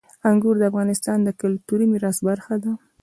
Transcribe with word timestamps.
انګور 0.29 0.55
د 0.59 0.63
افغانستان 0.71 1.17
د 1.23 1.29
کلتوري 1.41 1.85
میراث 1.91 2.17
برخه 2.27 2.55
ده. 2.63 2.71